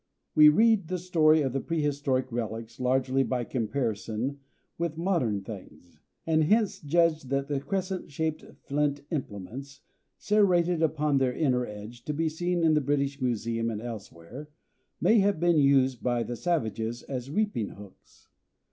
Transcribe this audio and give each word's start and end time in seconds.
We 0.33 0.49
read 0.49 0.87
the 0.87 0.97
story 0.97 1.43
of 1.43 1.53
pre 1.67 1.79
historic 1.79 2.31
relics 2.31 2.79
largely 2.79 3.21
by 3.21 3.43
comparison 3.43 4.39
with 4.79 4.97
modern 4.97 5.43
things, 5.43 5.99
and 6.25 6.43
hence 6.45 6.79
judge 6.79 7.21
that 7.25 7.47
the 7.47 7.59
crescent 7.59 8.09
shaped 8.11 8.43
flint 8.63 9.01
implements, 9.11 9.81
serrated 10.17 10.81
upon 10.81 11.19
their 11.19 11.33
inner 11.33 11.67
edge, 11.67 12.03
to 12.05 12.15
be 12.15 12.29
seen 12.29 12.63
in 12.63 12.73
the 12.73 12.81
British 12.81 13.21
Museum 13.21 13.69
and 13.69 13.79
elsewhere, 13.79 14.49
may 14.99 15.19
have 15.19 15.39
been 15.39 15.59
used 15.59 16.01
by 16.01 16.23
the 16.23 16.35
savages 16.35 17.03
as 17.03 17.29
reaping 17.29 17.69
hooks. 17.69 18.27